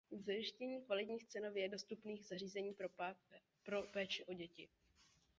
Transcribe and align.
Zajištění 0.25 0.81
kvalitních 0.81 1.25
cenově 1.25 1.69
dostupných 1.69 2.25
zařízení 2.25 2.73
pro 3.67 3.81
péči 3.93 4.25
o 4.25 4.33
děti. 4.33 4.69